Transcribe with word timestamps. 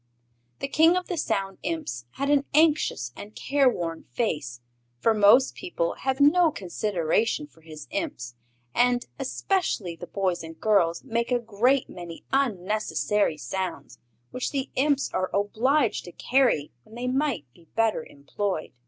The 0.61 0.67
King 0.67 0.97
of 0.97 1.09
the 1.09 1.15
Sound 1.15 1.59
Imps 1.61 2.05
had 2.13 2.31
an 2.31 2.45
anxious 2.55 3.13
and 3.15 3.35
careworn 3.35 4.05
face, 4.15 4.59
for 4.97 5.13
most 5.13 5.53
people 5.53 5.93
have 5.93 6.19
no 6.19 6.49
consideration 6.49 7.45
for 7.45 7.61
his 7.61 7.85
Imps 7.91 8.33
and, 8.73 9.05
especially 9.19 9.95
the 9.95 10.07
boys 10.07 10.41
and 10.41 10.59
girls, 10.59 11.03
make 11.03 11.31
a 11.31 11.37
great 11.37 11.87
many 11.87 12.25
unnecessary 12.33 13.37
sounds 13.37 13.99
which 14.31 14.49
the 14.49 14.71
Imps 14.73 15.11
are 15.13 15.29
obliged 15.35 16.05
to 16.05 16.11
carry 16.11 16.71
when 16.83 16.95
they 16.95 17.05
might 17.07 17.45
be 17.53 17.67
better 17.75 18.03
employed. 18.03 18.73